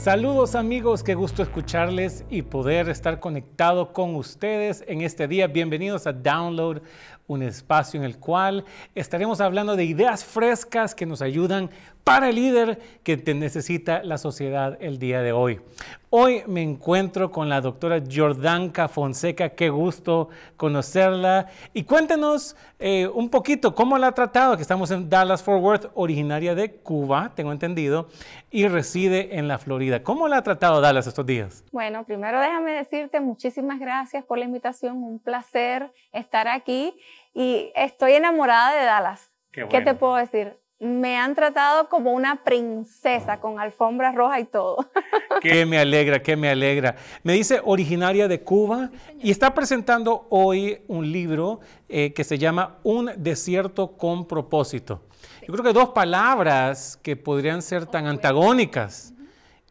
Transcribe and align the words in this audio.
Saludos 0.00 0.54
amigos, 0.54 1.02
qué 1.02 1.16
gusto 1.16 1.42
escucharles 1.42 2.24
y 2.30 2.42
poder 2.42 2.88
estar 2.88 3.18
conectado 3.18 3.92
con 3.92 4.14
ustedes 4.14 4.84
en 4.86 5.00
este 5.00 5.26
día. 5.26 5.48
Bienvenidos 5.48 6.06
a 6.06 6.12
Download, 6.12 6.82
un 7.28 7.42
espacio 7.42 8.00
en 8.00 8.04
el 8.04 8.18
cual 8.18 8.64
estaremos 8.94 9.40
hablando 9.40 9.76
de 9.76 9.84
ideas 9.84 10.24
frescas 10.24 10.94
que 10.94 11.06
nos 11.06 11.22
ayudan 11.22 11.70
para 12.02 12.30
el 12.30 12.36
líder 12.36 12.80
que 13.02 13.18
te 13.18 13.34
necesita 13.34 14.02
la 14.02 14.16
sociedad 14.16 14.78
el 14.80 14.98
día 14.98 15.20
de 15.20 15.32
hoy. 15.32 15.60
Hoy 16.08 16.42
me 16.46 16.62
encuentro 16.62 17.30
con 17.30 17.50
la 17.50 17.60
doctora 17.60 18.02
Jordanka 18.10 18.88
Fonseca, 18.88 19.50
qué 19.50 19.68
gusto 19.68 20.30
conocerla. 20.56 21.48
Y 21.74 21.84
cuéntenos 21.84 22.56
eh, 22.78 23.06
un 23.06 23.28
poquito 23.28 23.74
cómo 23.74 23.98
la 23.98 24.06
ha 24.06 24.12
tratado, 24.12 24.56
que 24.56 24.62
estamos 24.62 24.90
en 24.90 25.10
Dallas 25.10 25.42
Fort 25.42 25.62
Worth, 25.62 25.90
originaria 25.92 26.54
de 26.54 26.76
Cuba, 26.76 27.32
tengo 27.34 27.52
entendido, 27.52 28.08
y 28.50 28.66
reside 28.68 29.36
en 29.36 29.46
la 29.46 29.58
Florida. 29.58 30.02
¿Cómo 30.02 30.28
la 30.28 30.38
ha 30.38 30.42
tratado 30.42 30.80
Dallas 30.80 31.06
estos 31.06 31.26
días? 31.26 31.62
Bueno, 31.72 32.04
primero 32.04 32.40
déjame 32.40 32.72
decirte 32.72 33.20
muchísimas 33.20 33.78
gracias 33.78 34.24
por 34.24 34.38
la 34.38 34.46
invitación, 34.46 35.02
un 35.02 35.18
placer 35.18 35.92
estar 36.12 36.48
aquí 36.48 36.94
y 37.38 37.70
estoy 37.76 38.14
enamorada 38.14 38.76
de 38.76 38.84
Dallas. 38.84 39.30
¿Qué 39.52 39.80
te 39.80 39.94
puedo 39.94 40.16
decir? 40.16 40.58
me 40.80 41.16
han 41.16 41.34
tratado 41.34 41.88
como 41.88 42.12
una 42.12 42.44
princesa 42.44 43.40
con 43.40 43.58
alfombra 43.58 44.12
roja 44.12 44.40
y 44.40 44.44
todo. 44.44 44.88
Que 45.40 45.64
me 45.64 45.78
alegra, 45.78 46.20
que 46.20 46.36
me 46.36 46.48
alegra. 46.48 46.96
Me 47.22 47.32
dice 47.32 47.60
originaria 47.64 48.26
de 48.26 48.42
Cuba 48.42 48.90
y 49.22 49.30
está 49.30 49.54
presentando 49.54 50.26
hoy 50.30 50.82
un 50.88 51.12
libro 51.12 51.60
eh, 51.88 52.12
que 52.12 52.24
se 52.24 52.38
llama 52.38 52.78
Un 52.82 53.12
desierto 53.16 53.96
con 53.96 54.26
propósito. 54.26 55.00
Yo 55.46 55.52
creo 55.52 55.64
que 55.64 55.72
dos 55.72 55.90
palabras 55.90 56.98
que 57.04 57.14
podrían 57.14 57.62
ser 57.62 57.86
tan 57.86 58.06
antagónicas. 58.06 59.14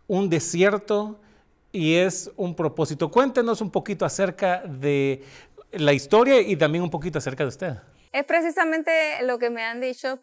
Un 0.07 0.29
desierto 0.29 1.19
y 1.73 1.95
es 1.95 2.31
un 2.37 2.55
propósito. 2.55 3.11
Cuéntenos 3.11 3.59
un 3.59 3.69
poquito 3.69 4.05
acerca 4.05 4.61
de 4.61 5.21
la 5.79 5.93
historia 5.93 6.41
y 6.41 6.55
también 6.55 6.83
un 6.83 6.89
poquito 6.89 7.17
acerca 7.17 7.43
de 7.43 7.49
usted. 7.49 7.73
Es 8.11 8.25
precisamente 8.25 8.91
lo 9.23 9.37
que 9.37 9.49
me 9.49 9.63
han 9.63 9.81
dicho, 9.81 10.19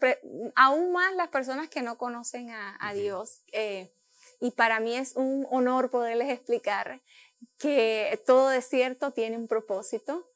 aún 0.56 0.92
más 0.92 1.14
las 1.14 1.28
personas 1.28 1.68
que 1.68 1.82
no 1.82 1.98
conocen 1.98 2.50
a, 2.50 2.92
Dios. 2.94 3.42
Eh, 3.52 3.92
y 4.40 4.50
para 4.50 4.80
mí 4.80 4.96
es 4.96 5.14
un 5.16 5.46
honor 5.50 5.90
poderles 5.90 6.30
explicar 6.30 7.00
que 7.58 8.20
todo 8.26 8.48
desierto 8.48 9.12
tiene 9.12 9.36
un 9.36 9.48
propósito, 9.48 10.28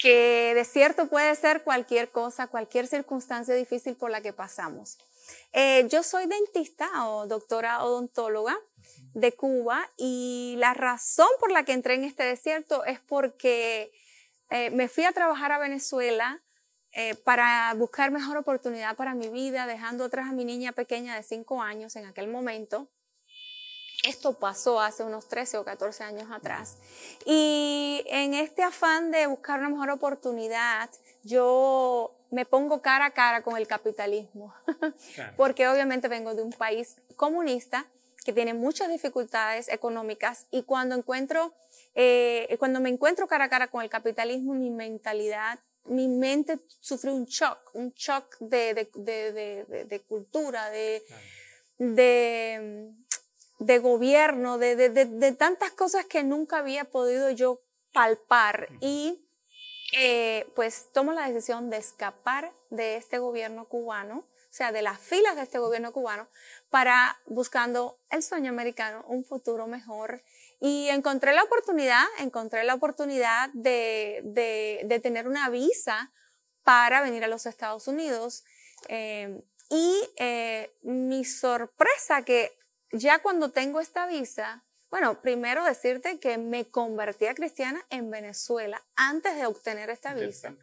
que 0.00 0.52
desierto 0.54 1.06
puede 1.06 1.34
ser 1.34 1.62
cualquier 1.62 2.08
cosa, 2.08 2.48
cualquier 2.48 2.86
circunstancia 2.86 3.54
difícil 3.54 3.96
por 3.96 4.10
la 4.10 4.20
que 4.20 4.32
pasamos. 4.32 4.98
Eh, 5.52 5.86
yo 5.88 6.02
soy 6.02 6.26
dentista 6.26 7.08
o 7.08 7.26
doctora 7.26 7.84
odontóloga 7.84 8.56
de 9.14 9.32
Cuba 9.32 9.88
y 9.96 10.56
la 10.58 10.74
razón 10.74 11.28
por 11.38 11.52
la 11.52 11.64
que 11.64 11.72
entré 11.72 11.94
en 11.94 12.04
este 12.04 12.24
desierto 12.24 12.84
es 12.84 13.00
porque 13.00 13.92
eh, 14.50 14.70
me 14.70 14.88
fui 14.88 15.04
a 15.04 15.12
trabajar 15.12 15.52
a 15.52 15.58
Venezuela 15.58 16.42
eh, 16.92 17.16
para 17.16 17.74
buscar 17.74 18.10
mejor 18.10 18.36
oportunidad 18.36 18.96
para 18.96 19.14
mi 19.14 19.28
vida, 19.28 19.66
dejando 19.66 20.04
atrás 20.04 20.28
a 20.28 20.32
mi 20.32 20.44
niña 20.44 20.72
pequeña 20.72 21.16
de 21.16 21.22
5 21.22 21.60
años 21.60 21.96
en 21.96 22.06
aquel 22.06 22.28
momento. 22.28 22.88
Esto 24.04 24.38
pasó 24.38 24.80
hace 24.80 25.02
unos 25.02 25.28
13 25.28 25.58
o 25.58 25.64
14 25.64 26.04
años 26.04 26.30
atrás. 26.30 26.76
Y 27.24 28.04
en 28.06 28.34
este 28.34 28.62
afán 28.62 29.10
de 29.10 29.26
buscar 29.26 29.60
una 29.60 29.70
mejor 29.70 29.90
oportunidad, 29.90 30.90
yo 31.22 32.14
me 32.30 32.44
pongo 32.44 32.82
cara 32.82 33.06
a 33.06 33.10
cara 33.10 33.42
con 33.42 33.56
el 33.56 33.66
capitalismo, 33.66 34.54
porque 35.36 35.66
obviamente 35.68 36.08
vengo 36.08 36.34
de 36.34 36.42
un 36.42 36.52
país 36.52 36.96
comunista 37.16 37.86
que 38.24 38.32
tiene 38.32 38.54
muchas 38.54 38.88
dificultades 38.88 39.68
económicas 39.68 40.46
y 40.50 40.62
cuando 40.62 40.94
encuentro, 40.94 41.54
eh, 41.94 42.54
cuando 42.58 42.80
me 42.80 42.90
encuentro 42.90 43.28
cara 43.28 43.44
a 43.44 43.48
cara 43.48 43.68
con 43.68 43.82
el 43.82 43.90
capitalismo, 43.90 44.54
mi 44.54 44.70
mentalidad 44.70 45.58
mi 45.86 46.08
mente 46.08 46.60
sufrió 46.80 47.14
un 47.14 47.26
shock, 47.26 47.58
un 47.74 47.92
shock 47.92 48.38
de, 48.40 48.74
de, 48.74 49.32
de, 49.32 49.84
de 49.84 50.00
cultura, 50.00 50.70
de, 50.70 51.02
de, 51.78 53.78
gobierno, 53.78 54.58
de, 54.58 55.36
tantas 55.38 55.72
cosas 55.72 56.06
que 56.06 56.22
nunca 56.22 56.58
había 56.58 56.84
podido 56.84 57.30
yo 57.30 57.60
palpar. 57.92 58.68
Y 58.80 59.26
eh, 59.92 60.46
pues 60.54 60.88
tomo 60.92 61.12
la 61.12 61.28
decisión 61.28 61.70
de 61.70 61.76
escapar 61.76 62.52
de 62.70 62.96
este 62.96 63.18
gobierno 63.18 63.68
cubano, 63.68 64.26
sea, 64.56 64.72
de 64.72 64.82
las 64.82 65.00
filas 65.00 65.36
de 65.36 65.42
este 65.42 65.58
gobierno 65.58 65.92
cubano, 65.92 66.28
para 66.70 67.20
buscando 67.26 67.98
el 68.10 68.22
sueño 68.22 68.50
americano, 68.50 69.04
un 69.08 69.24
futuro 69.24 69.66
mejor 69.66 70.22
y 70.60 70.88
encontré 70.88 71.32
la 71.34 71.42
oportunidad, 71.42 72.04
encontré 72.18 72.64
la 72.64 72.74
oportunidad 72.74 73.50
de, 73.52 74.20
de, 74.84 75.00
tener 75.00 75.26
una 75.26 75.50
visa 75.50 76.12
para 76.62 77.02
venir 77.02 77.24
a 77.24 77.28
los 77.28 77.46
Estados 77.46 77.88
Unidos. 77.88 78.44
Eh, 78.88 79.42
y 79.68 80.08
eh, 80.16 80.74
mi 80.82 81.24
sorpresa 81.24 82.22
que 82.22 82.56
ya 82.92 83.20
cuando 83.20 83.50
tengo 83.50 83.80
esta 83.80 84.06
visa, 84.06 84.64
bueno, 84.88 85.20
primero 85.20 85.64
decirte 85.64 86.20
que 86.20 86.38
me 86.38 86.66
convertí 86.70 87.26
a 87.26 87.34
cristiana 87.34 87.84
en 87.90 88.10
Venezuela 88.10 88.80
antes 88.94 89.34
de 89.34 89.46
obtener 89.46 89.90
esta 89.90 90.14
visa. 90.14 90.54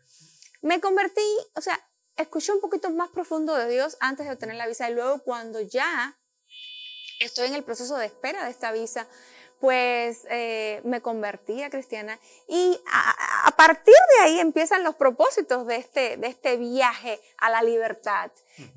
Me 0.61 0.79
convertí, 0.79 1.21
o 1.55 1.61
sea, 1.61 1.79
escuché 2.17 2.51
un 2.51 2.61
poquito 2.61 2.89
más 2.89 3.09
profundo 3.09 3.55
de 3.55 3.69
Dios 3.69 3.97
antes 3.99 4.25
de 4.25 4.33
obtener 4.33 4.55
la 4.55 4.67
visa 4.67 4.89
y 4.89 4.93
luego 4.93 5.19
cuando 5.23 5.61
ya 5.61 6.17
estoy 7.19 7.47
en 7.47 7.55
el 7.55 7.63
proceso 7.63 7.97
de 7.97 8.07
espera 8.07 8.45
de 8.45 8.51
esta 8.51 8.71
visa, 8.71 9.07
pues 9.59 10.25
eh, 10.31 10.81
me 10.83 11.01
convertí 11.01 11.61
a 11.61 11.69
cristiana 11.69 12.19
y 12.47 12.81
a, 12.91 13.55
partir 13.55 13.93
de 14.17 14.23
ahí 14.23 14.39
empiezan 14.39 14.83
los 14.83 14.95
propósitos 14.95 15.67
de 15.67 15.75
este, 15.75 16.17
de 16.17 16.27
este 16.27 16.57
viaje 16.57 17.21
a 17.37 17.51
la 17.51 17.61
libertad. 17.61 18.31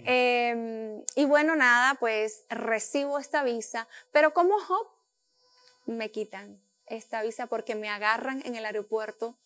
Em, 0.05 1.03
y 1.15 1.25
bueno, 1.25 1.57
nada, 1.57 1.95
pues 1.95 2.45
recibo 2.51 3.19
esta 3.19 3.43
visa, 3.43 3.89
pero 4.13 4.35
como 4.35 4.61
Job 4.61 4.87
me 5.87 6.11
quitan 6.11 6.63
esta 6.87 7.23
visa 7.23 7.47
porque 7.47 7.75
me 7.75 7.89
agarran 7.89 8.43
en 8.45 8.57
el 8.57 8.67
aeropuerto 8.67 9.39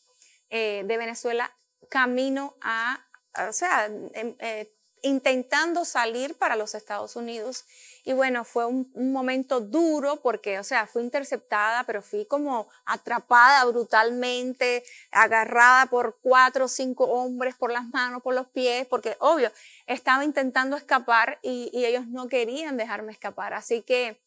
eh, 0.51 0.83
de 0.87 0.97
Venezuela 0.97 1.55
camino 1.89 2.57
a, 2.61 3.07
o 3.49 3.53
sea, 3.53 3.87
em, 3.87 4.35
eh, 4.39 4.73
intentando 5.03 5.85
salir 5.85 6.37
para 6.37 6.57
los 6.57 6.75
Estados 6.75 7.17
Unidos. 7.17 7.65
Y 8.05 8.13
bueno, 8.13 8.45
fue 8.45 8.67
un, 8.67 8.91
momento 9.13 9.61
duro 9.61 10.21
porque, 10.21 10.59
o 10.59 10.65
sea, 10.65 10.87
fui 10.87 11.03
interceptada, 11.03 11.85
pero 11.85 12.03
fui 12.03 12.25
como 12.25 12.69
atrapada 12.85 13.65
brutalmente, 13.67 14.83
agarrada 15.11 15.87
por 15.87 16.19
cuatro 16.21 16.65
o 16.65 16.69
cinco 16.69 17.05
hombres 17.05 17.55
por 17.55 17.71
las 17.71 17.87
manos, 17.89 18.23
por 18.23 18.35
los 18.35 18.47
pies, 18.49 18.87
porque 18.87 19.17
obvio, 19.21 19.53
estaba 19.87 20.25
intentando 20.25 20.77
escapar 20.77 21.39
y, 21.43 21.71
y 21.73 21.85
ellos 21.85 22.07
no 22.07 22.29
querían 22.29 22.77
dejarme 22.77 23.13
escapar. 23.13 23.55
Así 23.55 23.83
que 23.83 24.21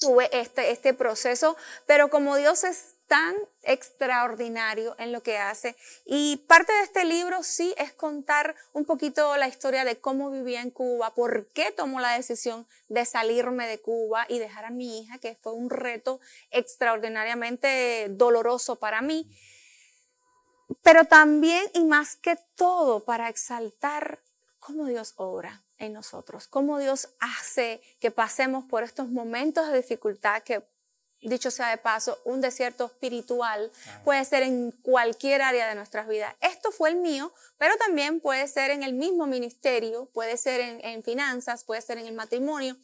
tuve 0.00 0.28
este, 0.38 0.70
este 0.70 0.94
proceso, 0.94 1.56
pero 1.86 2.10
como 2.10 2.36
Dios 2.36 2.64
es 2.64 2.94
tan 3.08 3.34
extraordinario 3.62 4.94
en 4.98 5.12
lo 5.12 5.22
que 5.22 5.38
hace. 5.38 5.76
Y 6.04 6.36
parte 6.46 6.72
de 6.72 6.82
este 6.82 7.04
libro 7.04 7.42
sí 7.42 7.74
es 7.78 7.92
contar 7.92 8.54
un 8.72 8.84
poquito 8.84 9.36
la 9.36 9.48
historia 9.48 9.84
de 9.84 9.98
cómo 9.98 10.30
vivía 10.30 10.60
en 10.60 10.70
Cuba, 10.70 11.14
por 11.14 11.48
qué 11.48 11.72
tomó 11.72 12.00
la 12.00 12.12
decisión 12.12 12.68
de 12.88 13.04
salirme 13.04 13.66
de 13.66 13.80
Cuba 13.80 14.26
y 14.28 14.38
dejar 14.38 14.66
a 14.66 14.70
mi 14.70 15.00
hija, 15.00 15.18
que 15.18 15.36
fue 15.36 15.54
un 15.54 15.70
reto 15.70 16.20
extraordinariamente 16.50 18.08
doloroso 18.10 18.76
para 18.76 19.00
mí. 19.00 19.28
Pero 20.82 21.06
también 21.06 21.64
y 21.74 21.84
más 21.84 22.14
que 22.14 22.38
todo 22.54 23.04
para 23.04 23.30
exaltar 23.30 24.20
cómo 24.58 24.84
Dios 24.84 25.14
obra 25.16 25.62
en 25.78 25.94
nosotros, 25.94 26.46
cómo 26.46 26.78
Dios 26.78 27.08
hace 27.20 27.80
que 28.00 28.10
pasemos 28.10 28.66
por 28.66 28.82
estos 28.82 29.08
momentos 29.08 29.68
de 29.68 29.78
dificultad 29.78 30.42
que 30.42 30.62
dicho 31.20 31.50
sea 31.50 31.70
de 31.70 31.78
paso, 31.78 32.20
un 32.24 32.40
desierto 32.40 32.86
espiritual 32.86 33.72
puede 34.04 34.24
ser 34.24 34.42
en 34.42 34.70
cualquier 34.82 35.42
área 35.42 35.68
de 35.68 35.74
nuestras 35.74 36.06
vidas. 36.06 36.34
Esto 36.40 36.70
fue 36.70 36.90
el 36.90 36.96
mío, 36.96 37.32
pero 37.58 37.76
también 37.76 38.20
puede 38.20 38.46
ser 38.46 38.70
en 38.70 38.82
el 38.82 38.92
mismo 38.92 39.26
ministerio, 39.26 40.06
puede 40.12 40.36
ser 40.36 40.60
en, 40.60 41.02
finanzas, 41.02 41.64
puede 41.64 41.82
ser 41.82 41.98
en 41.98 42.06
el 42.06 42.14
matrimonio. 42.14 42.76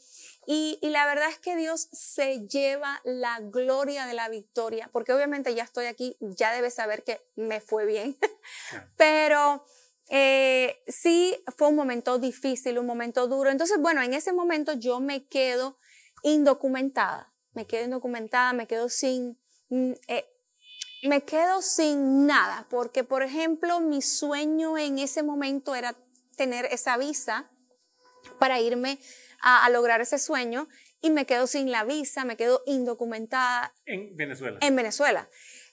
Y, 0.46 0.78
la 0.82 1.06
verdad 1.06 1.31
es 1.31 1.38
que 1.38 1.56
Dios 1.56 1.88
se 1.92 2.46
lleva 2.46 3.00
la 3.04 3.40
gloria 3.40 4.06
de 4.06 4.14
la 4.14 4.28
victoria, 4.28 4.90
porque 4.92 5.12
obviamente 5.12 5.54
ya 5.54 5.62
estoy 5.62 5.87
aquí, 5.87 6.16
ya 6.20 6.52
debes 6.52 6.75
saber 6.75 7.02
que 7.02 7.20
me 7.34 7.60
fue 7.60 7.87
bien, 7.87 8.16
pero 8.96 9.64
eh, 10.10 10.82
sí 10.87 11.42
fue 11.56 11.69
un 11.69 11.76
momento 11.76 12.19
difícil, 12.19 12.78
un 12.78 12.87
momento 12.87 13.26
duro. 13.26 13.50
Entonces, 13.50 13.78
bueno, 13.80 14.02
en 14.02 14.12
ese 14.12 14.32
momento 14.32 14.75
yo 14.75 15.00
me 15.00 15.26
quedo 15.26 15.78
indocumentada 16.22 17.33
me 17.54 17.66
quedo 17.66 17.84
indocumentada, 17.84 18.52
me 18.52 18.66
quedo 18.66 18.88
sin, 18.88 19.38
mm, 19.70 19.92
eh, 20.08 20.26
me 21.04 21.22
quedo 21.22 21.62
sin 21.62 22.26
nada, 22.26 22.66
porque 22.70 23.04
por 23.04 23.22
ejemplo 23.22 23.80
mi 23.80 24.02
sueño 24.02 24.78
en 24.78 24.98
ese 24.98 25.22
momento 25.22 25.74
era 25.74 25.96
tener 26.36 26.66
esa 26.66 26.96
visa 26.96 27.50
para 28.38 28.60
irme 28.60 28.98
a, 29.40 29.68
lograr 29.70 30.00
ese 30.00 30.18
sueño 30.18 30.68
y 31.00 31.10
me 31.10 31.26
quedo 31.26 31.46
sin 31.46 31.70
la 31.70 31.84
visa, 31.84 32.24
me 32.24 32.36
quedo 32.36 32.62
indocumentada. 32.66 33.74
En 33.84 34.16
Venezuela. 34.16 34.58
En 34.62 34.74
Venezuela. 34.74 35.28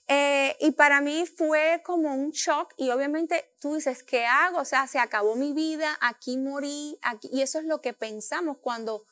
Eh, 0.08 0.58
y 0.60 0.72
para 0.72 1.00
mí 1.00 1.26
fue 1.26 1.82
como 1.86 2.14
un 2.14 2.32
shock 2.32 2.74
y 2.76 2.90
obviamente 2.90 3.54
tú 3.62 3.76
dices, 3.76 4.04
¿qué 4.04 4.26
hago? 4.26 4.60
O 4.60 4.66
sea, 4.66 4.88
se 4.88 5.00
acabó 5.00 5.36
mi 5.36 5.54
vida, 5.54 5.98
aquí 6.02 6.38
morí, 6.38 6.98
aquí, 7.02 7.30
y 7.32 7.42
eso 7.42 7.60
es 7.60 7.66
lo 7.66 7.80
que 7.80 7.94
pensamos 7.94 8.58
cuando, 8.60 9.06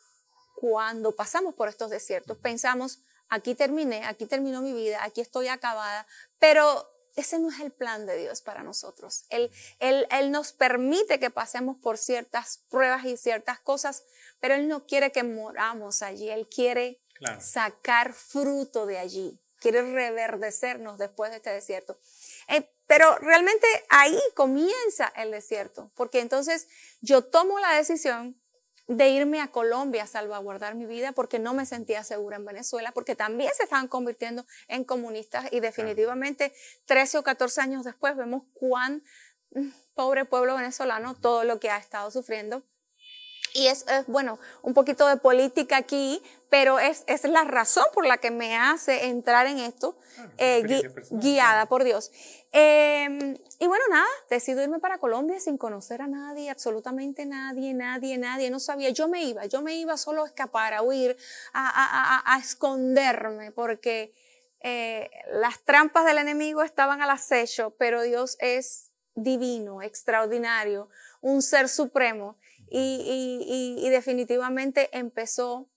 cuando 0.60 1.16
pasamos 1.16 1.56
por 1.56 1.70
estos 1.70 1.90
desiertos. 1.90 2.38
Pensamos, 2.38 3.00
aquí 3.30 3.56
terminé, 3.56 4.04
aquí 4.06 4.26
terminó 4.26 4.62
mi 4.62 4.74
vida, 4.74 5.02
aquí 5.06 5.22
estoy 5.22 5.48
acabada, 5.48 6.06
pero 6.38 6.86
ese 7.16 7.40
no 7.40 7.50
es 7.50 7.62
el 7.62 7.72
plan 7.72 8.06
de 8.06 8.18
Dios 8.18 8.42
para 8.42 8.62
nosotros. 8.62 9.24
Él, 9.30 9.50
él, 9.80 10.06
él, 10.12 10.32
nos 10.32 10.52
permite 10.52 11.18
que 11.18 11.30
pasemos 11.30 11.78
por 11.78 11.98
ciertas 11.98 12.60
pruebas 12.70 13.06
y 13.06 13.16
ciertas 13.16 13.62
cosas, 13.62 14.04
pero 14.42 14.56
Él 14.56 14.68
no 14.68 14.86
quiere 14.86 15.14
que 15.14 15.24
moramos 15.24 16.02
allí, 16.02 16.30
Él 16.30 16.50
quiere 16.50 17.00
sacar 17.40 18.14
fruto 18.14 18.86
de 18.86 18.98
allí, 18.98 19.40
quiere 19.62 19.82
reverdecernos 19.82 20.98
después 20.98 21.32
de 21.32 21.38
este 21.38 21.52
desierto. 21.52 21.98
Eh, 22.50 22.70
pero 22.86 23.18
realmente 23.20 23.66
ahí 23.90 24.20
comienza 24.36 25.08
el 25.16 25.32
desierto, 25.32 25.90
porque 25.96 26.20
entonces 26.20 26.68
yo 27.00 27.24
tomo 27.24 27.60
la 27.60 27.76
decisión 27.76 28.38
de 28.90 29.08
irme 29.10 29.40
a 29.40 29.52
Colombia 29.52 30.04
a 30.04 30.08
salvaguardar 30.08 30.74
mi 30.74 30.88
vida 30.88 31.12
porque 31.12 31.38
no 31.38 31.54
me 31.54 31.68
sentía 31.68 32.04
segura 32.04 32.38
en 32.38 32.46
Venezuela, 32.46 32.92
porque 32.92 33.16
también 33.16 33.52
se 33.56 33.64
estaban 33.64 33.88
convirtiendo 33.88 34.48
en 34.68 34.84
comunistas 34.84 35.46
y 35.52 35.60
definitivamente 35.60 36.52
13 36.86 37.20
o 37.20 37.24
14 37.24 37.62
años 37.62 37.86
después 37.86 38.18
vemos 38.18 38.44
cuán 38.54 39.04
mm, 39.52 39.68
pobre 39.94 40.26
pueblo 40.26 40.56
venezolano 40.56 41.16
todo 41.16 41.44
lo 41.44 41.60
que 41.60 41.70
ha 41.70 41.78
estado 41.78 42.10
sufriendo 42.10 42.64
y 43.54 43.68
es, 43.68 43.86
bueno, 44.08 44.40
un 44.62 44.74
poquito 44.74 45.08
de 45.08 45.18
política 45.18 45.78
aquí, 45.78 46.22
pero 46.50 46.80
es, 46.80 47.04
es, 47.08 47.24
la 47.24 47.44
razón 47.44 47.86
por 47.94 48.06
la 48.06 48.18
que 48.18 48.32
me 48.32 48.58
hace 48.58 49.06
entrar 49.06 49.46
en 49.48 49.60
esto, 49.60 49.98
eh, 50.38 50.64
guiada 51.12 51.68
por 51.68 51.84
Dios. 51.84 52.12
Em, 52.52 53.38
y 53.60 53.68
bueno, 53.68 53.84
nada, 53.92 54.08
decido 54.30 54.64
irme 54.64 54.80
para 54.80 54.98
Colombia 54.98 55.40
sin 55.40 55.58
conocer 55.58 56.02
a 56.02 56.08
nadie, 56.08 56.50
absolutamente 56.50 57.26
nadie, 57.26 57.74
nadie, 57.74 58.18
nadie, 58.18 58.50
no 58.50 58.60
sabía. 58.60 58.90
Yo 58.90 59.08
me 59.08 59.24
iba, 59.24 59.46
yo 59.46 59.62
me 59.62 59.76
iba 59.76 59.96
solo 59.98 60.24
a 60.24 60.28
escapar, 60.28 60.74
a 60.74 60.82
huir, 60.82 61.16
a, 61.54 62.24
a, 62.24 62.34
a, 62.36 62.40
esconderme, 62.40 63.52
porque 63.52 64.14
eh, 64.62 65.12
las 65.32 65.60
trampas 65.60 66.06
del 66.06 66.18
enemigo 66.18 66.64
estaban 66.64 67.02
al 67.02 67.12
acecho, 67.12 67.76
pero 67.78 68.02
Dios 68.02 68.38
es 68.40 68.90
divino, 69.14 69.82
extraordinario, 69.84 70.90
un 71.22 71.42
ser 71.42 71.70
supremo 71.70 72.38
y, 72.70 73.90
definitivamente 73.90 74.90
empezó 74.98 75.68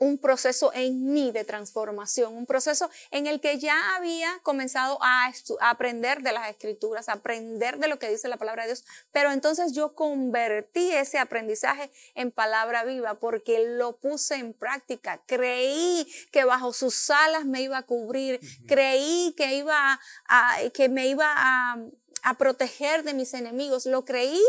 un 0.00 0.18
proceso 0.18 0.70
en 0.74 1.12
mí 1.12 1.32
de 1.32 1.44
transformación, 1.44 2.32
un 2.36 2.46
proceso 2.46 2.88
en 3.10 3.26
el 3.26 3.40
que 3.40 3.58
ya 3.58 3.96
había 3.96 4.38
comenzado 4.44 4.98
a, 5.02 5.32
aprender 5.60 6.22
de 6.22 6.32
las 6.32 6.48
escrituras, 6.48 7.08
a 7.08 7.14
aprender 7.14 7.78
de 7.78 7.88
lo 7.88 7.98
que 7.98 8.08
dice 8.08 8.28
la 8.28 8.36
palabra 8.36 8.62
de 8.62 8.68
Dios, 8.68 8.84
pero 9.10 9.32
entonces 9.32 9.72
yo 9.72 9.96
convertí 9.96 10.92
ese 10.92 11.18
aprendizaje 11.18 11.90
en 12.14 12.30
palabra 12.30 12.84
viva 12.84 13.18
porque 13.18 13.66
lo 13.66 13.96
puse 13.96 14.36
en 14.36 14.54
práctica, 14.54 15.20
creí 15.26 16.06
que 16.30 16.44
bajo 16.44 16.72
sus 16.72 17.10
alas 17.10 17.44
me 17.44 17.62
iba 17.62 17.78
a 17.78 17.82
cubrir, 17.82 18.40
creí 18.68 19.34
que 19.36 19.56
iba 19.56 20.00
a, 20.28 20.56
que 20.72 20.88
me 20.88 21.08
iba 21.08 21.26
a, 21.36 21.76
a 22.22 22.34
proteger 22.34 23.02
de 23.02 23.14
mis 23.14 23.34
enemigos, 23.34 23.84
lo 23.86 24.04
creí 24.04 24.40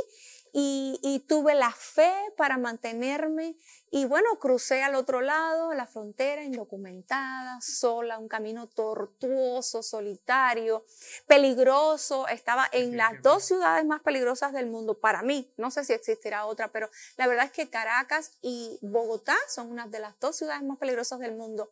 y, 0.54 1.26
tuve 1.28 1.54
la 1.54 1.72
fe 1.72 2.12
para 2.38 2.58
mantenerme 2.58 3.56
y 3.92 4.06
bueno, 4.06 4.40
crucé 4.40 4.84
al 4.84 4.96
otro 4.96 5.22
lado, 5.22 5.74
la 5.74 5.86
frontera, 5.86 6.44
indocumentada, 6.44 7.60
sola, 7.62 8.18
un 8.18 8.28
camino 8.28 8.68
tortuoso, 8.68 9.82
solitario, 9.84 10.86
peligroso. 11.28 12.28
Estaba 12.28 12.68
en 12.72 12.98
las 12.98 13.22
dos 13.22 13.44
ciudades 13.46 13.86
más 13.86 14.02
peligrosas 14.02 14.54
del 14.54 14.68
mundo 14.68 15.00
para 15.00 15.22
mí. 15.24 15.52
No 15.58 15.72
sé 15.72 15.84
si 15.86 15.94
existirá 15.94 16.46
otra, 16.46 16.72
pero 16.72 16.90
la 17.18 17.28
verdad 17.28 17.46
es 17.46 17.52
que 17.52 17.70
Caracas 17.70 18.34
y 18.42 18.78
Bogotá 18.82 19.38
son 19.48 19.72
unas 19.72 19.90
de 19.92 20.00
las 20.00 20.20
dos 20.20 20.36
ciudades 20.36 20.64
más 20.64 20.78
peligrosas 20.78 21.20
del 21.20 21.36
mundo. 21.36 21.72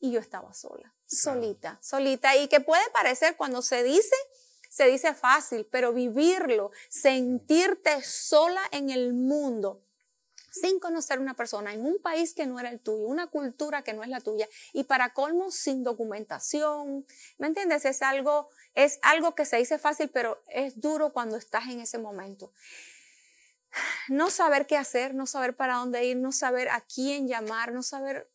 Y 0.00 0.12
yo 0.12 0.20
estaba 0.20 0.52
sola, 0.52 0.94
solita, 1.06 1.78
solita. 1.82 2.36
Y 2.36 2.48
que 2.48 2.60
puede 2.60 2.88
parecer 2.90 3.36
cuando 3.36 3.62
se 3.62 3.82
dice 3.82 4.14
se 4.76 4.88
dice 4.88 5.14
fácil, 5.14 5.66
pero 5.70 5.94
vivirlo, 5.94 6.70
sentirte 6.90 8.02
sola 8.02 8.60
en 8.72 8.90
el 8.90 9.14
mundo, 9.14 9.82
sin 10.52 10.80
conocer 10.80 11.18
una 11.18 11.32
persona, 11.32 11.72
en 11.72 11.86
un 11.86 11.98
país 11.98 12.34
que 12.34 12.44
no 12.46 12.60
era 12.60 12.68
el 12.68 12.80
tuyo, 12.80 13.06
una 13.06 13.28
cultura 13.28 13.80
que 13.80 13.94
no 13.94 14.02
es 14.02 14.10
la 14.10 14.20
tuya, 14.20 14.46
y 14.74 14.84
para 14.84 15.14
colmo 15.14 15.50
sin 15.50 15.82
documentación, 15.82 17.06
¿me 17.38 17.46
entiendes? 17.46 17.86
Es 17.86 18.02
algo, 18.02 18.50
es 18.74 18.98
algo 19.00 19.34
que 19.34 19.46
se 19.46 19.56
dice 19.56 19.78
fácil, 19.78 20.10
pero 20.10 20.42
es 20.48 20.78
duro 20.78 21.10
cuando 21.10 21.38
estás 21.38 21.68
en 21.68 21.80
ese 21.80 21.96
momento. 21.96 22.52
No 24.08 24.28
saber 24.28 24.66
qué 24.66 24.76
hacer, 24.76 25.14
no 25.14 25.26
saber 25.26 25.56
para 25.56 25.76
dónde 25.76 26.04
ir, 26.04 26.18
no 26.18 26.32
saber 26.32 26.68
a 26.68 26.82
quién 26.82 27.28
llamar, 27.28 27.72
no 27.72 27.82
saber 27.82 28.30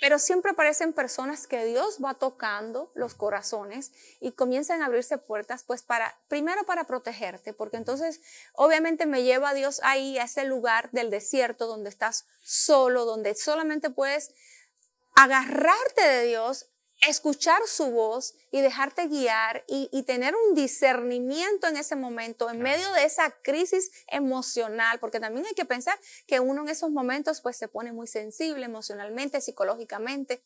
pero 0.00 0.18
siempre 0.18 0.52
aparecen 0.52 0.92
personas 0.92 1.46
que 1.46 1.64
Dios 1.64 1.98
va 2.04 2.14
tocando 2.14 2.90
los 2.94 3.14
corazones 3.14 3.92
y 4.20 4.32
comienzan 4.32 4.82
a 4.82 4.86
abrirse 4.86 5.18
puertas, 5.18 5.62
pues 5.64 5.82
para, 5.82 6.18
primero 6.28 6.64
para 6.66 6.84
protegerte, 6.84 7.52
porque 7.52 7.78
entonces 7.78 8.20
obviamente 8.52 9.06
me 9.06 9.22
lleva 9.22 9.50
a 9.50 9.54
Dios 9.54 9.80
ahí, 9.82 10.18
a 10.18 10.24
ese 10.24 10.44
lugar 10.44 10.90
del 10.92 11.10
desierto 11.10 11.66
donde 11.66 11.88
estás 11.88 12.26
solo, 12.42 13.04
donde 13.04 13.34
solamente 13.34 13.90
puedes 13.90 14.32
agarrarte 15.14 16.06
de 16.06 16.24
Dios 16.26 16.66
escuchar 17.06 17.60
su 17.66 17.90
voz 17.90 18.34
y 18.50 18.60
dejarte 18.60 19.06
guiar 19.08 19.64
y, 19.68 20.02
tener 20.04 20.34
un 20.34 20.54
discernimiento 20.54 21.66
en 21.66 21.76
ese 21.76 21.96
momento, 21.96 22.50
en 22.50 22.60
medio 22.60 22.90
de 22.92 23.04
esa 23.04 23.30
crisis 23.42 23.90
emocional, 24.08 24.98
porque 24.98 25.20
también 25.20 25.46
hay 25.46 25.54
que 25.54 25.64
pensar 25.64 25.98
que 26.26 26.40
uno 26.40 26.62
en 26.62 26.68
esos 26.68 26.90
momentos 26.90 27.40
pues 27.40 27.56
se 27.56 27.68
pone 27.68 27.92
muy 27.92 28.06
sensible 28.06 28.64
emocionalmente, 28.64 29.40
psicológicamente. 29.40 30.42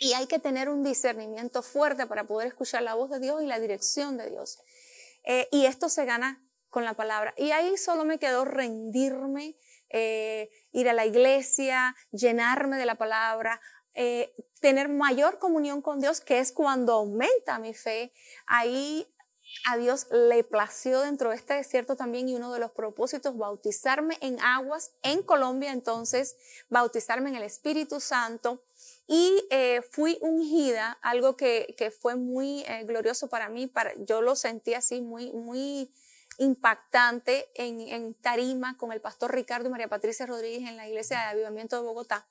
Y 0.00 0.12
hay 0.14 0.26
que 0.26 0.38
tener 0.38 0.68
un 0.68 0.82
discernimiento 0.82 1.62
fuerte 1.62 2.06
para 2.06 2.24
poder 2.24 2.48
escuchar 2.48 2.82
la 2.82 2.94
voz 2.94 3.10
de 3.10 3.20
Dios 3.20 3.42
y 3.42 3.46
la 3.46 3.60
dirección 3.60 4.16
de 4.16 4.30
Dios. 4.30 4.58
Eh, 5.24 5.48
y 5.52 5.66
esto 5.66 5.88
se 5.88 6.04
gana 6.04 6.42
con 6.68 6.84
la 6.84 6.94
palabra. 6.94 7.34
Y 7.36 7.52
ahí 7.52 7.76
solo 7.76 8.04
me 8.04 8.18
quedó 8.18 8.44
rendirme, 8.44 9.56
eh, 9.90 10.50
ir 10.72 10.88
a 10.88 10.92
la 10.92 11.06
iglesia, 11.06 11.94
llenarme 12.10 12.76
de 12.76 12.86
la 12.86 12.96
palabra, 12.96 13.60
eh, 13.94 14.34
tener 14.60 14.88
mayor 14.88 15.38
comunión 15.38 15.82
con 15.82 16.00
Dios, 16.00 16.20
que 16.20 16.38
es 16.38 16.52
cuando 16.52 16.92
aumenta 16.92 17.58
mi 17.58 17.74
fe. 17.74 18.12
Ahí 18.46 19.06
a 19.66 19.76
Dios 19.76 20.06
le 20.10 20.42
plació 20.44 21.00
dentro 21.00 21.30
de 21.30 21.36
este 21.36 21.54
desierto 21.54 21.96
también 21.96 22.28
y 22.28 22.34
uno 22.34 22.52
de 22.52 22.58
los 22.58 22.72
propósitos, 22.72 23.36
bautizarme 23.36 24.18
en 24.20 24.40
aguas 24.40 24.92
en 25.02 25.22
Colombia, 25.22 25.72
entonces 25.72 26.36
bautizarme 26.68 27.30
en 27.30 27.36
el 27.36 27.42
Espíritu 27.42 28.00
Santo. 28.00 28.62
Y 29.06 29.46
eh, 29.50 29.82
fui 29.90 30.18
ungida, 30.22 30.98
algo 31.02 31.36
que, 31.36 31.74
que 31.76 31.90
fue 31.90 32.16
muy 32.16 32.64
eh, 32.66 32.84
glorioso 32.84 33.28
para 33.28 33.48
mí, 33.48 33.66
para, 33.66 33.92
yo 33.98 34.22
lo 34.22 34.34
sentí 34.34 34.74
así 34.74 35.00
muy, 35.02 35.30
muy 35.32 35.92
impactante 36.38 37.50
en, 37.54 37.80
en 37.80 38.14
Tarima 38.14 38.76
con 38.76 38.92
el 38.92 39.00
pastor 39.00 39.32
Ricardo 39.34 39.68
y 39.68 39.70
María 39.70 39.88
Patricia 39.88 40.26
Rodríguez 40.26 40.68
en 40.68 40.76
la 40.76 40.88
iglesia 40.88 41.18
de 41.18 41.24
Avivamiento 41.24 41.76
de 41.76 41.82
Bogotá. 41.82 42.26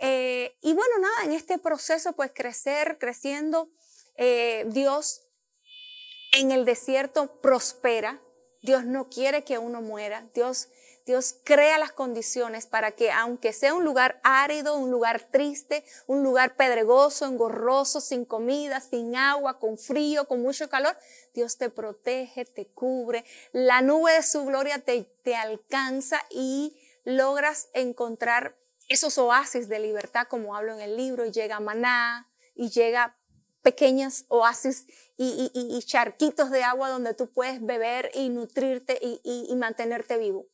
Eh, 0.00 0.56
y 0.62 0.72
bueno, 0.72 0.98
nada, 0.98 1.24
en 1.24 1.32
este 1.32 1.58
proceso, 1.58 2.14
pues 2.14 2.32
crecer, 2.34 2.98
creciendo, 2.98 3.68
eh, 4.16 4.64
Dios 4.68 5.26
en 6.32 6.50
el 6.52 6.64
desierto 6.64 7.40
prospera. 7.40 8.20
Dios 8.62 8.84
no 8.84 9.08
quiere 9.08 9.44
que 9.44 9.58
uno 9.58 9.82
muera. 9.82 10.26
Dios, 10.34 10.68
Dios 11.04 11.36
crea 11.44 11.78
las 11.78 11.92
condiciones 11.92 12.66
para 12.66 12.92
que, 12.92 13.10
aunque 13.10 13.52
sea 13.52 13.74
un 13.74 13.84
lugar 13.84 14.20
árido, 14.22 14.76
un 14.76 14.90
lugar 14.90 15.28
triste, 15.30 15.84
un 16.06 16.22
lugar 16.22 16.56
pedregoso, 16.56 17.26
engorroso, 17.26 18.00
sin 18.00 18.24
comida, 18.24 18.80
sin 18.80 19.16
agua, 19.16 19.58
con 19.58 19.76
frío, 19.76 20.26
con 20.26 20.40
mucho 20.40 20.68
calor, 20.70 20.96
Dios 21.34 21.58
te 21.58 21.68
protege, 21.68 22.46
te 22.46 22.66
cubre. 22.66 23.24
La 23.52 23.82
nube 23.82 24.12
de 24.12 24.22
su 24.22 24.44
gloria 24.44 24.78
te, 24.78 25.04
te 25.22 25.36
alcanza 25.36 26.22
y 26.30 26.76
logras 27.04 27.68
encontrar 27.72 28.59
esos 28.90 29.16
oasis 29.16 29.68
de 29.68 29.78
libertad, 29.78 30.26
como 30.28 30.54
hablo 30.54 30.74
en 30.74 30.80
el 30.80 30.96
libro, 30.96 31.24
llega 31.24 31.60
maná, 31.60 32.30
y 32.60 32.68
llega 32.68 33.16
pequeñas 33.62 34.26
oasis 34.28 34.86
y, 35.16 35.82
charquitos 35.86 36.50
de 36.50 36.62
agua 36.62 36.90
donde 36.90 37.14
tú 37.14 37.32
puedes 37.32 37.64
beber 37.64 38.10
y 38.14 38.28
nutrirte 38.28 38.98
y, 39.00 39.54
mantenerte 39.56 40.18
vivo. 40.18 40.46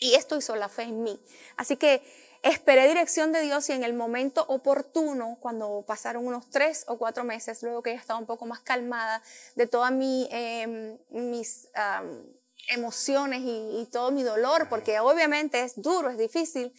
Y 0.00 0.14
esto 0.14 0.36
hizo 0.36 0.56
la 0.56 0.68
fe 0.68 0.82
en 0.82 1.04
mí. 1.04 1.20
Así 1.56 1.76
que 1.76 2.02
esperé 2.42 2.88
dirección 2.88 3.30
de 3.30 3.42
Dios 3.42 3.68
y 3.68 3.72
en 3.72 3.84
el 3.84 3.94
momento 3.94 4.44
oportuno, 4.48 5.38
cuando 5.40 5.84
pasaron 5.86 6.26
unos 6.26 6.50
tres 6.50 6.84
o 6.88 6.98
cuatro 6.98 7.22
meses, 7.22 7.62
luego 7.62 7.82
que 7.82 7.94
ya 7.94 8.00
estaba 8.00 8.18
un 8.18 8.26
poco 8.26 8.44
más 8.44 8.60
calmada 8.60 9.22
de 9.54 9.68
todas 9.68 9.92
em, 9.92 10.98
mis 11.10 11.68
emociones 12.68 13.40
y 13.44 13.88
todo 13.92 14.10
mi 14.10 14.24
dolor, 14.24 14.68
porque 14.68 14.98
obviamente 14.98 15.60
es 15.60 15.80
duro, 15.80 16.10
es 16.10 16.18
difícil, 16.18 16.72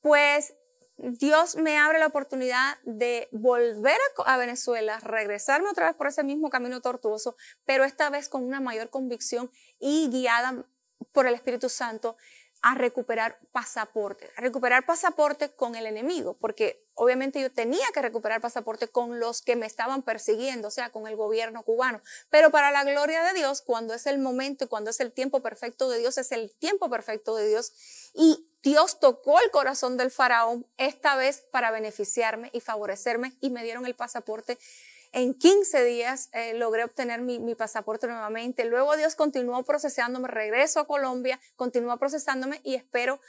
pues 0.00 0.54
Dios 0.98 1.54
me 1.54 1.78
abre 1.78 2.00
la 2.00 2.08
oportunidad 2.08 2.76
de 2.82 3.28
volver 3.30 3.98
a, 4.26 4.36
Venezuela, 4.36 4.98
regresarme 4.98 5.68
otra 5.70 5.86
vez 5.86 5.94
por 5.94 6.08
ese 6.08 6.24
mismo 6.24 6.50
camino 6.50 6.80
tortuoso, 6.80 7.36
pero 7.64 7.84
esta 7.84 8.10
vez 8.10 8.28
con 8.28 8.42
una 8.44 8.60
mayor 8.60 8.90
convicción 8.90 9.48
y 9.78 10.10
guiada 10.10 10.66
por 11.12 11.28
el 11.28 11.34
Espíritu 11.34 11.68
Santo 11.68 12.16
a 12.62 12.74
recuperar 12.74 13.38
pasaporte, 13.52 14.28
a 14.36 14.40
recuperar 14.40 14.84
pasaporte 14.84 15.50
con 15.50 15.76
el 15.76 15.86
enemigo, 15.86 16.36
porque 16.40 16.84
obviamente 16.94 17.40
yo 17.40 17.52
tenía 17.52 17.86
que 17.94 18.02
recuperar 18.02 18.40
pasaporte 18.40 18.88
con 18.88 19.20
los 19.20 19.42
que 19.42 19.54
me 19.54 19.66
estaban 19.66 20.02
persiguiendo, 20.02 20.66
o 20.66 20.70
sea, 20.72 20.90
con 20.90 21.06
el 21.06 21.14
gobierno 21.14 21.62
cubano. 21.62 22.02
Pero 22.30 22.50
para 22.50 22.72
la 22.72 22.82
gloria 22.82 23.22
de 23.22 23.34
Dios, 23.34 23.62
cuando 23.62 23.94
es 23.94 24.06
el 24.06 24.18
momento 24.18 24.64
y 24.64 24.66
cuando 24.68 24.90
es 24.90 24.98
el 24.98 25.12
tiempo 25.12 25.40
perfecto 25.40 25.88
de 25.88 26.00
Dios, 26.00 26.18
es 26.18 26.32
el 26.32 26.52
tiempo 26.56 26.90
perfecto 26.90 27.36
de 27.36 27.46
Dios. 27.46 27.72
Y 28.14 28.47
Dios 28.62 29.00
tocó 29.00 29.40
el 29.40 29.50
corazón 29.50 29.96
del 29.96 30.10
faraón 30.10 30.66
esta 30.76 31.16
vez 31.16 31.44
para 31.50 31.70
beneficiarme 31.70 32.50
y 32.52 32.60
favorecerme 32.60 33.32
y 33.40 33.50
me 33.50 33.62
dieron 33.62 33.86
el 33.86 33.94
pasaporte 33.94 34.58
en 35.12 35.34
15 35.34 35.84
días 35.84 36.28
eh, 36.32 36.54
logré 36.54 36.84
obtener 36.84 37.20
mi, 37.22 37.54
pasaporte 37.54 38.06
nuevamente. 38.06 38.64
Luego 38.64 38.96
Dios 38.96 39.14
continuó 39.14 39.62
procesándome, 39.64 40.28
regreso 40.28 40.80
a 40.80 40.86
Colombia, 40.86 41.40
continuó 41.56 41.96
procesándome 41.96 42.60
y 42.62 42.74
espero, 42.74 43.20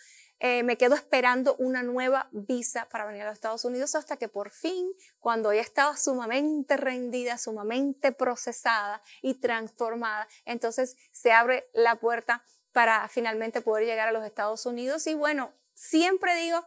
eh, 0.42 0.64
me 0.64 0.78
quedo 0.78 0.96
esperando 0.96 1.56
una 1.58 1.84
nueva 1.84 2.30
visa 2.32 2.88
para 2.90 3.06
venir 3.06 3.24
a 3.24 3.26
los 3.26 3.36
Estados 3.36 3.66
Unidos 3.66 3.96
hasta 3.96 4.18
que 4.18 4.28
por 4.28 4.52
fin, 4.52 4.92
cuando 5.20 5.54
ya 5.54 5.62
estaba 5.62 5.98
sumamente 5.98 6.78
rendida, 6.78 7.38
sumamente 7.38 8.12
procesada 8.12 9.02
y 9.22 9.36
transformada, 9.36 10.28
entonces 10.46 10.98
se 11.12 11.32
abre 11.32 11.70
la 11.74 11.96
puerta 11.96 12.44
para 12.74 13.08
finalmente 13.08 13.62
poder 13.62 13.86
llegar 13.86 14.08
a 14.08 14.12
los 14.12 14.26
Estados 14.26 14.66
Unidos. 14.66 15.08
Y 15.08 15.14
bueno, 15.14 15.52
siempre 15.74 16.36
digo 16.36 16.66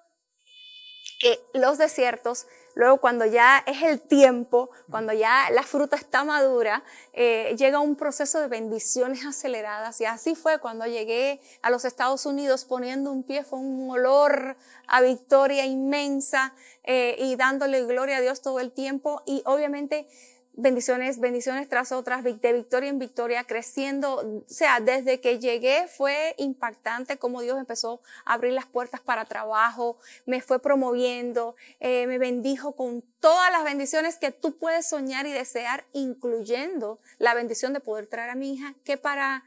que 1.20 1.40
los 1.54 1.78
desiertos 1.78 2.46
Luego, 2.74 2.98
cuando 2.98 3.26
ya 3.26 3.62
es 3.66 3.82
el 3.82 4.00
tiempo, 4.00 4.70
cuando 4.90 5.12
ya 5.12 5.50
la 5.50 5.62
fruta 5.62 5.96
está 5.96 6.24
madura, 6.24 6.82
eh, 7.12 7.54
llega 7.58 7.80
un 7.80 7.96
proceso 7.96 8.40
de 8.40 8.48
bendiciones 8.48 9.26
aceleradas. 9.26 10.00
Y 10.00 10.06
así 10.06 10.34
fue 10.34 10.58
cuando 10.58 10.86
llegué 10.86 11.40
a 11.60 11.70
los 11.70 11.84
Estados 11.84 12.24
Unidos 12.24 12.64
poniendo 12.64 13.12
un 13.12 13.24
pie, 13.24 13.44
fue 13.44 13.58
un 13.58 13.90
olor 13.90 14.56
a 14.86 15.02
victoria 15.02 15.66
inmensa 15.66 16.54
eh, 16.84 17.16
y 17.18 17.36
dándole 17.36 17.84
gloria 17.84 18.16
a 18.16 18.20
Dios 18.20 18.40
todo 18.40 18.58
el 18.58 18.72
tiempo. 18.72 19.22
Y 19.26 19.42
obviamente 19.44 20.08
bendiciones, 20.54 21.18
bendiciones 21.18 21.68
tras 21.68 21.92
otras, 21.92 22.22
de 22.24 22.52
victoria 22.52 22.90
en 22.90 22.98
victoria, 22.98 23.44
creciendo. 23.44 24.16
O 24.16 24.44
sea, 24.46 24.80
desde 24.80 25.20
que 25.20 25.38
llegué 25.38 25.88
fue 25.88 26.34
impactante 26.38 27.16
cómo 27.16 27.40
Dios 27.42 27.58
empezó 27.58 28.00
a 28.24 28.34
abrir 28.34 28.52
las 28.52 28.66
puertas 28.66 29.00
para 29.00 29.24
trabajo, 29.24 29.98
me 30.26 30.40
fue 30.40 30.60
promoviendo, 30.60 31.56
eh, 31.80 32.06
me 32.06 32.18
bendijo 32.18 32.72
con 32.72 33.02
todas 33.20 33.50
las 33.52 33.64
bendiciones 33.64 34.16
que 34.18 34.30
tú 34.30 34.56
puedes 34.58 34.86
soñar 34.86 35.26
y 35.26 35.32
desear, 35.32 35.84
incluyendo 35.92 36.98
la 37.18 37.34
bendición 37.34 37.72
de 37.72 37.80
poder 37.80 38.06
traer 38.06 38.30
a 38.30 38.34
mi 38.34 38.54
hija, 38.54 38.74
que 38.84 38.96
para 38.96 39.44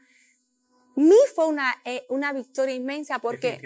mí 0.96 1.16
fue 1.34 1.46
una, 1.46 1.74
eh, 1.84 2.06
una 2.08 2.32
victoria 2.32 2.74
inmensa 2.74 3.18
porque 3.18 3.60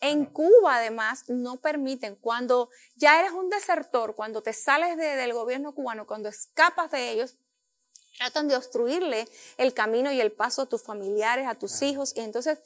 en 0.00 0.24
Cuba 0.26 0.76
además 0.76 1.28
no 1.28 1.56
permiten, 1.60 2.16
cuando 2.16 2.70
ya 2.96 3.20
eres 3.20 3.32
un 3.32 3.50
desertor, 3.50 4.14
cuando 4.14 4.42
te 4.42 4.52
sales 4.52 4.96
del 4.96 5.32
gobierno 5.32 5.74
cubano, 5.74 6.06
cuando 6.06 6.28
escapas 6.28 6.90
de 6.92 7.10
ellos, 7.10 7.36
tratan 8.16 8.48
de 8.48 8.56
obstruirle 8.56 9.28
el 9.56 9.74
camino 9.74 10.12
y 10.12 10.20
el 10.20 10.32
paso 10.32 10.62
a 10.62 10.66
tus 10.66 10.82
familiares, 10.82 11.46
a 11.46 11.54
tus 11.54 11.82
hijos, 11.82 12.12
y 12.16 12.20
entonces 12.20 12.58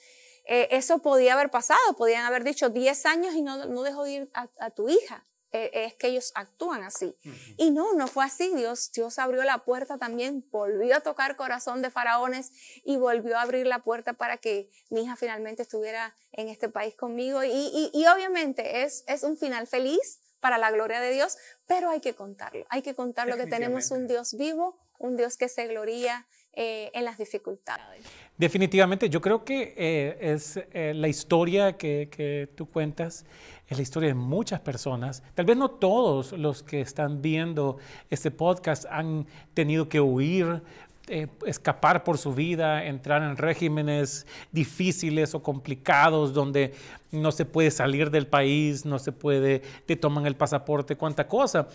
eh, 0.44 0.68
eso 0.70 0.99
podía 0.99 1.34
haber 1.34 1.50
pasado, 1.50 1.80
podían 1.96 2.25
haber 2.25 2.44
dicho 2.44 2.68
10 2.68 3.06
años 3.06 3.34
y 3.34 3.42
no, 3.42 3.64
no 3.66 3.82
dejo 3.82 4.06
ir 4.06 4.30
a 4.32 4.70
tu 4.70 4.88
hija. 4.88 5.25
Eh, 5.56 5.84
es 5.84 5.94
que 5.94 6.08
ellos 6.08 6.32
actúan 6.34 6.82
así. 6.82 7.16
Y 7.56 7.70
no, 7.70 7.94
no 7.94 8.08
fue 8.08 8.25
así. 8.25 8.52
Dios, 8.56 8.90
Dios 8.90 9.20
abrió 9.20 9.44
la 9.44 9.58
puerta 9.58 9.99
también, 9.99 10.44
volvió 10.50 10.96
a 10.96 11.00
tocar 11.00 11.37
corazón 11.37 11.80
de 11.80 11.92
faraones 11.92 12.50
y 12.82 12.96
volvió 12.96 13.38
a 13.38 13.42
abrir 13.42 13.64
la 13.64 13.78
puerta 13.78 14.14
para 14.14 14.37
que 14.38 14.68
mi 14.90 15.04
hija 15.04 15.14
finalmente 15.14 15.62
estuviera 15.62 16.16
en 16.32 16.49
este 16.49 16.68
país 16.68 16.96
conmigo. 16.96 17.44
Y, 17.44 17.90
y, 17.92 18.06
obviamente 18.08 18.82
es, 18.82 19.04
es 19.06 19.23
un 19.23 19.37
final 19.37 19.68
feliz 19.68 20.18
para 20.40 20.58
la 20.58 20.73
gloria 20.73 21.00
de 21.00 21.12
Dios, 21.12 21.37
pero 21.68 21.88
hay 21.88 22.00
que 22.00 22.16
contarlo. 22.16 22.66
Hay 22.68 22.82
que 22.82 22.96
contarlo 22.96 23.37
que 23.37 23.46
tenemos 23.46 23.92
un 23.92 24.08
Dios 24.08 24.34
vivo, 24.34 24.76
un 24.99 25.16
Dios 25.16 25.37
que 25.37 25.49
se 25.49 25.68
gloría 25.68 26.26
eh, 26.56 26.90
en 26.94 27.04
las 27.04 27.18
dificultades. 27.18 28.04
Definitivamente, 28.37 29.08
yo 29.08 29.20
creo 29.20 29.44
que 29.44 29.75
eh, 29.76 30.16
es 30.20 30.58
la 30.73 31.08
historia 31.08 31.76
que, 31.76 32.08
que 32.11 32.49
tú 32.54 32.66
cuentas 32.66 33.25
es 33.68 33.78
la 33.78 33.82
historia 33.82 34.08
de 34.08 34.14
muchas 34.14 34.61
personas. 34.61 35.23
Tal 35.34 35.46
vez 35.46 35.56
no 35.56 35.70
todos 35.70 36.32
los 36.32 36.62
que 36.62 36.80
están 36.80 37.23
viendo 37.23 37.78
este 38.11 38.30
podcast 38.30 38.84
han 38.90 39.26
tenido 39.54 39.88
que 39.88 40.00
huir, 40.00 40.62
eh, 41.06 41.28
escapar 41.46 42.02
por 42.02 42.16
su 42.16 42.34
vida, 42.34 42.84
entrar 42.87 43.23
en 43.23 43.37
regímenes 43.37 44.26
difíciles 44.52 45.34
o 45.34 45.42
complicados 45.42 46.32
donde 46.32 46.73
no 47.11 47.30
se 47.30 47.44
puede 47.44 47.70
salir 47.70 48.11
del 48.11 48.26
país, 48.26 48.87
no 48.87 48.99
se 48.99 49.12
puede, 49.12 49.61
te 49.84 49.96
toman 49.96 50.26
el 50.26 50.34
pasaporte, 50.34 50.96
cuánta 50.96 51.28
cosa. 51.28 51.68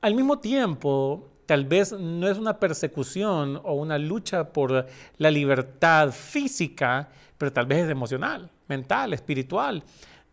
Al 0.00 0.14
mismo 0.14 0.38
tiempo, 0.38 1.26
tal 1.46 1.64
vez 1.64 1.92
no 1.92 2.28
es 2.28 2.38
una 2.38 2.58
persecución 2.58 3.60
o 3.62 3.74
una 3.74 3.98
lucha 3.98 4.52
por 4.52 4.86
la 5.18 5.30
libertad 5.30 6.10
física, 6.12 7.08
pero 7.38 7.52
tal 7.52 7.66
vez 7.66 7.84
es 7.84 7.90
emocional, 7.90 8.50
mental, 8.68 9.12
espiritual 9.12 9.84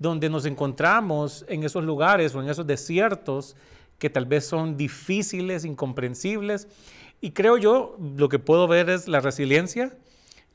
donde 0.01 0.32
nos 0.32 0.48
encontramos 0.48 1.46
en 1.48 1.63
esos 1.63 1.84
lugares 1.84 2.34
o 2.34 2.41
en 2.41 2.50
esos 2.50 2.65
desiertos 2.65 3.56
que 4.00 4.10
tal 4.10 4.25
vez 4.25 4.48
son 4.48 4.75
difíciles, 4.75 5.63
incomprensibles. 5.63 6.68
Y 7.22 7.34
creo 7.34 7.56
yo, 7.58 7.98
lo 8.18 8.27
que 8.27 8.39
puedo 8.39 8.68
ver 8.68 8.89
es 8.89 9.08
la 9.08 9.20
resiliencia, 9.20 9.96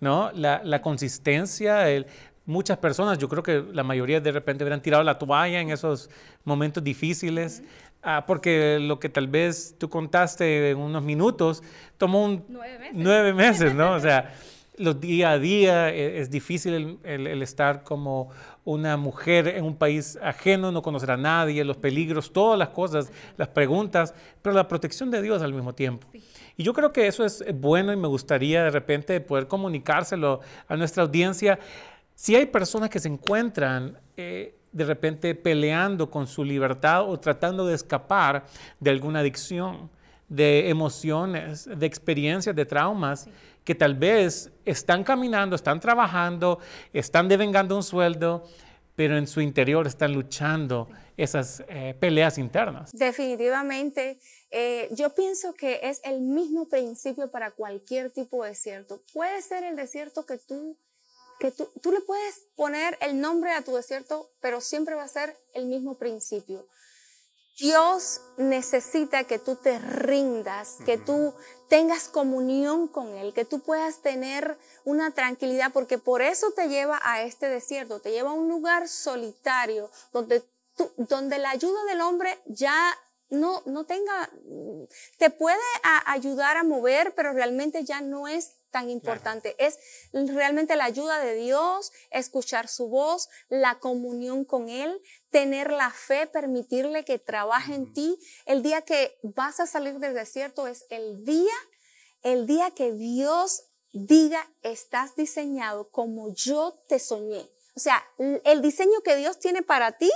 ¿no? 0.01 0.33
la, 0.33 0.83
consistencia. 0.83 1.85
muchas 2.45 2.79
personas, 2.79 3.19
yo 3.19 3.29
creo 3.29 3.45
que 3.45 3.65
la 3.73 3.85
mayoría 3.85 4.21
de 4.21 4.33
repente 4.33 4.65
hubieran 4.65 4.83
tirado 4.83 5.05
la 5.05 5.17
toalla 5.17 5.61
en 5.61 5.71
esos 5.71 6.11
momentos 6.43 6.83
difíciles. 6.83 7.63
Ah, 8.09 8.25
porque 8.25 8.79
lo 8.81 9.01
que 9.01 9.09
tal 9.09 9.27
vez 9.27 9.75
tú 9.79 9.91
contaste 9.91 10.71
en 10.71 10.79
unos 10.79 11.03
minutos 11.03 11.65
tomó 11.99 12.25
un, 12.25 12.45
nueve, 12.49 12.79
meses. 12.79 12.95
nueve 12.95 13.33
meses, 13.33 13.75
¿no? 13.75 13.95
O 13.95 13.99
sea, 13.99 14.33
los 14.77 15.01
día 15.01 15.33
a 15.33 15.41
día 15.41 15.91
e, 15.93 16.21
es, 16.21 16.31
difícil 16.31 17.01
el, 17.03 17.43
estar 17.43 17.83
como 17.83 18.31
una 18.65 18.97
mujer 18.97 19.49
en 19.49 19.65
un 19.65 19.75
país 19.75 20.17
ajeno, 20.23 20.71
no 20.71 20.83
conocer 20.83 21.11
a 21.11 21.17
nadie, 21.17 21.65
los 21.65 21.79
peligros, 21.79 22.33
todas 22.33 22.57
las 22.57 22.69
cosas, 22.69 23.11
las 23.37 23.49
preguntas, 23.49 24.15
pero 24.41 24.55
la 24.55 24.69
protección 24.69 25.11
de 25.11 25.21
Dios 25.21 25.43
al 25.43 25.53
mismo 25.53 25.75
tiempo. 25.75 26.07
Y 26.57 26.63
yo 26.63 26.73
creo 26.75 26.93
que 26.93 27.09
eso 27.09 27.25
es 27.25 27.45
bueno 27.55 27.93
y 27.93 27.97
me 27.97 28.07
gustaría 28.07 28.63
de 28.63 28.71
repente 28.71 29.21
poder 29.21 29.49
comunicárselo 29.49 30.39
a 30.69 30.77
nuestra 30.77 31.03
audiencia. 31.03 31.59
Si 32.15 32.37
hay 32.37 32.47
personas 32.47 32.89
que 32.89 33.01
se 33.01 33.09
encuentran 33.09 33.99
eh, 34.17 34.55
de 34.77 34.85
repente 34.85 35.35
peleando 35.35 36.11
con 36.11 36.27
su 36.27 36.45
libertad 36.45 37.09
o 37.09 37.19
tratando 37.19 37.67
de 37.67 37.75
escapar 37.75 38.45
de 38.79 38.91
alguna 38.91 39.21
adicción, 39.21 39.91
de 40.29 40.69
emociones, 40.69 41.65
de 41.65 41.87
experiencias, 41.87 42.55
de 42.55 42.67
traumas, 42.67 43.27
que 43.65 43.75
tal 43.75 43.95
vez 43.95 44.53
están 44.67 45.03
caminando, 45.03 45.57
están 45.57 45.81
trabajando, 45.81 46.59
están 46.93 47.27
devengando 47.27 47.75
un 47.75 47.83
sueldo, 47.83 48.45
pero 48.95 49.17
en 49.17 49.27
su 49.27 49.41
interior 49.41 49.87
están 49.87 50.13
luchando 50.13 50.89
esas 51.17 51.65
eh, 51.69 51.95
peleas 51.99 52.37
internas. 52.37 52.93
Definitivamente, 52.93 54.19
eh, 54.51 54.89
yo 54.93 55.15
pienso 55.15 55.55
que 55.55 55.81
es 55.85 56.03
el 56.05 56.21
mismo 56.21 56.69
principio 56.69 57.31
para 57.31 57.51
cualquier 57.51 58.11
tipo 58.11 58.43
de 58.43 58.51
desierto. 58.51 59.01
Puede 59.15 59.41
ser 59.41 59.65
el 59.65 59.75
desierto 59.77 60.27
que 60.27 60.37
tú, 60.37 60.77
que 61.39 61.51
tú, 61.51 61.69
tú 61.83 61.93
le 61.93 62.01
puedes 62.01 62.43
poner 62.55 62.97
el 63.01 63.21
nombre 63.21 63.53
a 63.53 63.63
tu 63.63 63.75
desierto, 63.75 64.31
pero 64.41 64.61
siempre 64.61 64.95
va 64.95 65.05
a 65.05 65.09
ser 65.09 65.37
el 65.55 65.67
mismo 65.67 65.99
principio. 65.99 66.67
Dios 67.59 68.21
necesita 68.37 69.25
que 69.25 69.39
tú 69.39 69.57
te 69.57 69.79
rindas, 69.79 70.77
que 70.85 70.99
tú 70.99 71.33
tengas 71.69 72.09
comunión 72.09 72.87
con 72.87 73.15
Él, 73.17 73.33
que 73.33 73.47
tú 73.47 73.61
puedas 73.61 74.03
tener 74.03 74.59
una 74.85 75.13
tranquilidad, 75.13 75.73
porque 75.73 75.97
por 75.97 76.21
eso 76.21 76.53
te 76.53 76.69
lleva 76.69 77.01
a 77.03 77.23
este 77.23 77.49
desierto, 77.49 78.01
te 78.01 78.11
lleva 78.11 78.31
a 78.31 78.35
un 78.35 78.51
lugar 78.51 78.89
solitario, 78.89 79.91
donde, 80.13 80.45
donde 80.99 81.39
la 81.39 81.51
ayuda 81.51 81.83
del 81.85 82.03
hombre 82.03 82.39
ya 82.45 82.95
no, 83.31 83.63
no 83.65 83.87
tenga, 83.87 84.31
te 85.17 85.31
puede 85.31 85.57
ayudar 86.05 86.59
a 86.59 86.63
mover, 86.63 87.15
pero 87.15 87.33
realmente 87.33 87.85
ya 87.85 88.03
no 88.03 88.29
es 88.29 88.56
tan 88.71 88.91
importante. 88.91 89.57
Es 89.59 89.79
realmente 90.13 90.77
la 90.77 90.85
ayuda 90.85 91.19
de 91.19 91.35
Dios, 91.35 91.93
escuchar 92.11 92.69
su 92.69 92.89
voz, 92.89 93.29
la 93.49 93.79
comunión 93.79 94.45
con 94.45 94.69
Él, 94.69 95.01
tener 95.31 95.71
la 95.71 95.91
fe, 95.91 96.27
permitirle 96.27 97.05
que 97.05 97.19
trabaje 97.19 97.75
en 97.75 97.93
ti. 97.93 98.19
El 98.45 98.63
día 98.63 98.83
que 98.83 99.19
vas 99.23 99.61
a 99.61 99.67
salir 99.67 99.99
del 99.99 100.15
desierto 100.15 100.67
es 100.67 100.87
el 100.91 101.25
día, 101.25 101.55
el 102.23 102.47
día 102.47 102.71
que 102.71 102.93
Dios 102.93 103.65
diga, 103.93 104.51
estás 104.63 105.17
diseñado 105.17 105.91
como 105.91 106.35
yo 106.35 106.83
te 106.89 106.99
soñé. 106.99 107.51
O 107.75 107.81
sea, 107.81 108.03
el 108.45 108.63
diseño 108.63 109.01
que 109.05 109.17
Dios 109.17 109.39
tiene 109.39 109.63
para 109.63 109.93
ti 109.99 110.11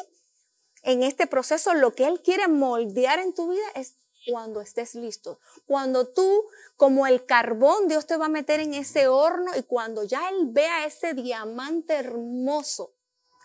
en 0.83 1.03
este 1.03 1.27
proceso, 1.27 1.75
lo 1.75 1.95
que 1.95 2.07
Él 2.07 2.23
quiere 2.23 2.49
moldear 2.49 3.19
en 3.19 3.35
tu 3.35 3.51
vida 3.51 3.67
es 3.75 3.97
cuando 4.27 4.61
estés 4.61 4.95
listo. 4.95 5.41
Cuando 5.67 6.09
tú, 6.09 6.47
como 6.77 7.07
el 7.07 7.25
carbón, 7.27 7.89
Dios 7.89 8.07
te 8.07 8.17
va 8.17 8.27
a 8.27 8.31
meter 8.31 8.61
en 8.61 8.75
ese 8.75 9.09
horno 9.09 9.53
y 9.57 9.63
cuando 9.63 10.05
ya 10.05 10.29
Él 10.29 10.49
vea 10.49 10.87
ese 10.87 11.15
diamante 11.15 11.95
hermoso, 11.95 12.95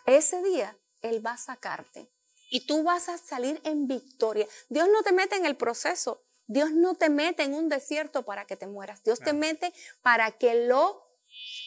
ese 0.06 0.42
día 0.42 0.78
Él 1.02 1.26
va 1.26 1.32
a 1.32 1.38
sacarte 1.38 2.10
y 2.50 2.66
tú 2.66 2.84
vas 2.84 3.10
a 3.10 3.18
salir 3.18 3.60
en 3.64 3.88
victoria. 3.88 4.48
Dios 4.70 4.88
no 4.92 5.04
te 5.04 5.12
mete 5.12 5.36
en 5.36 5.46
el 5.46 5.58
proceso. 5.58 6.24
Dios 6.48 6.72
no 6.72 6.96
te 6.96 7.10
mete 7.10 7.44
en 7.44 7.56
un 7.56 7.70
desierto 7.70 8.24
para 8.24 8.46
que 8.46 8.56
te 8.56 8.68
mueras. 8.68 9.04
Dios 9.04 9.20
te 9.20 9.34
mete 9.34 9.74
para 10.04 10.32
que 10.32 10.68
lo 10.68 11.05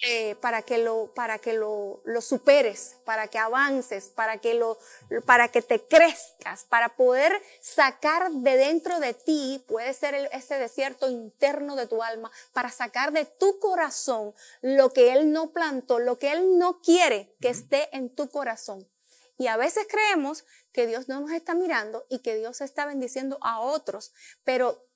eh, 0.02 0.36
para 0.36 0.62
que, 0.62 0.78
lo, 0.78 1.12
para 1.12 1.40
que 1.40 1.54
lo, 1.54 2.02
lo, 2.04 2.20
superes, 2.20 2.96
para 3.04 3.26
que 3.26 3.38
avances, 3.38 4.10
para 4.10 4.38
que, 4.38 4.54
lo, 4.54 4.78
para 5.26 5.48
que 5.48 5.60
te 5.60 5.82
crezcas, 5.82 6.64
para 6.64 6.94
poder 6.94 7.42
sacar 7.60 8.30
de 8.30 8.56
dentro 8.56 9.00
de 9.00 9.14
ti, 9.14 9.64
puede 9.66 9.92
ser 9.94 10.14
ese 10.32 10.54
desierto 10.54 11.10
interno 11.10 11.74
de 11.74 11.88
tu 11.88 12.00
alma, 12.00 12.30
para 12.52 12.70
sacar 12.70 13.10
de 13.10 13.24
tu 13.24 13.58
corazón 13.58 14.34
lo 14.62 14.92
que 14.92 15.12
Él 15.12 15.32
no 15.32 15.50
plantó, 15.50 15.98
lo 15.98 16.16
que 16.16 16.30
Él 16.30 16.58
no 16.58 16.80
quiere 16.80 17.34
que 17.40 17.48
esté 17.48 17.88
en 17.96 18.14
tu 18.14 18.30
corazón. 18.30 18.88
Y 19.36 19.48
a 19.48 19.56
veces 19.56 19.88
creemos 19.90 20.44
que 20.72 20.86
Dios 20.86 21.08
no 21.08 21.20
nos 21.20 21.32
está 21.32 21.54
mirando 21.54 22.06
y 22.08 22.20
que 22.20 22.36
Dios 22.36 22.60
está 22.60 22.86
bendiciendo 22.86 23.38
a 23.40 23.60
otros, 23.60 24.12
pero 24.44 24.86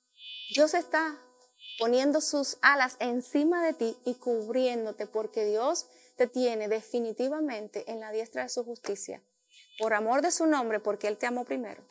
Dios 0.53 0.73
está 0.73 1.19
poniendo 1.79 2.21
sus 2.21 2.57
alas 2.61 2.97
encima 2.99 3.65
de 3.65 3.73
ti 3.73 3.97
y 4.05 4.15
cubriéndote, 4.15 5.07
porque 5.07 5.45
Dios 5.45 5.87
te 6.17 6.27
tiene 6.27 6.67
definitivamente 6.67 7.89
en 7.91 7.99
la 7.99 8.11
diestra 8.11 8.43
de 8.43 8.49
su 8.49 8.63
justicia, 8.63 9.21
por 9.79 9.93
amor 9.93 10.21
de 10.21 10.31
su 10.31 10.45
nombre, 10.45 10.79
porque 10.79 11.07
Él 11.07 11.17
te 11.17 11.25
amó 11.25 11.45
primero. 11.45 11.83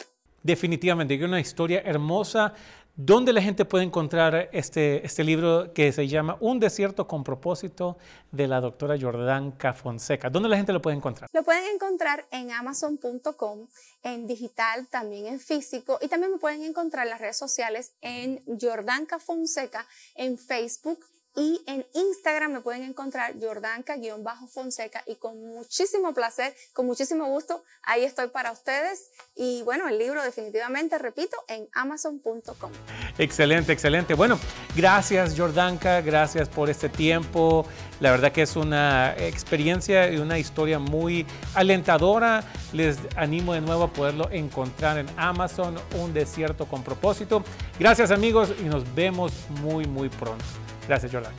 Definitivamente, 0.42 1.14
hay 1.14 1.22
una 1.22 1.40
historia 1.40 1.82
hermosa 1.84 2.54
¿Dónde 2.94 3.32
la 3.32 3.40
gente 3.40 3.64
puede 3.64 3.84
encontrar 3.84 4.50
este, 4.52 5.04
este 5.06 5.24
libro 5.24 5.72
que 5.72 5.92
se 5.92 6.08
llama 6.08 6.36
Un 6.40 6.60
desierto 6.60 7.08
con 7.08 7.24
propósito 7.24 7.96
de 8.30 8.46
la 8.46 8.60
doctora 8.60 8.98
Jordanka 9.00 9.72
Fonseca? 9.72 10.28
¿Dónde 10.28 10.50
la 10.50 10.58
gente 10.58 10.74
lo 10.74 10.82
puede 10.82 10.98
encontrar? 10.98 11.30
Lo 11.32 11.42
pueden 11.42 11.64
encontrar 11.74 12.26
en 12.30 12.50
amazon.com, 12.50 13.66
en 14.02 14.26
digital, 14.26 14.88
también 14.88 15.26
en 15.26 15.40
físico 15.40 15.98
y 16.02 16.08
también 16.08 16.32
me 16.32 16.38
pueden 16.38 16.64
encontrar 16.64 17.06
en 17.06 17.10
las 17.10 17.20
redes 17.22 17.38
sociales 17.38 17.92
en 18.02 18.42
Jordanka 18.60 19.18
Fonseca, 19.18 19.86
en 20.14 20.36
Facebook, 20.36 20.98
y 21.34 21.62
en 21.66 21.86
Instagram 21.94 22.52
me 22.52 22.60
pueden 22.60 22.82
encontrar 22.82 23.34
jordanka-fonseca 23.40 25.02
y 25.06 25.16
con 25.16 25.40
muchísimo 25.40 26.12
placer, 26.12 26.54
con 26.72 26.86
muchísimo 26.86 27.26
gusto, 27.26 27.64
ahí 27.82 28.04
estoy 28.04 28.28
para 28.28 28.52
ustedes. 28.52 29.10
Y 29.34 29.62
bueno, 29.62 29.88
el 29.88 29.98
libro 29.98 30.22
definitivamente, 30.22 30.98
repito, 30.98 31.36
en 31.48 31.68
amazon.com. 31.72 32.70
Excelente, 33.18 33.72
excelente. 33.72 34.14
Bueno, 34.14 34.38
gracias 34.76 35.34
Jordanka, 35.36 36.00
gracias 36.02 36.48
por 36.48 36.68
este 36.68 36.88
tiempo. 36.88 37.66
La 38.00 38.10
verdad 38.10 38.32
que 38.32 38.42
es 38.42 38.56
una 38.56 39.14
experiencia 39.16 40.10
y 40.10 40.18
una 40.18 40.38
historia 40.38 40.78
muy 40.78 41.26
alentadora. 41.54 42.44
Les 42.72 42.98
animo 43.16 43.54
de 43.54 43.60
nuevo 43.60 43.84
a 43.84 43.92
poderlo 43.92 44.28
encontrar 44.30 44.98
en 44.98 45.06
Amazon, 45.16 45.78
Un 45.98 46.12
desierto 46.12 46.66
con 46.66 46.82
propósito. 46.82 47.42
Gracias 47.78 48.10
amigos 48.10 48.52
y 48.60 48.64
nos 48.64 48.94
vemos 48.94 49.32
muy, 49.62 49.86
muy 49.86 50.08
pronto. 50.08 50.44
Gracias, 50.88 51.12
Jordan. 51.12 51.32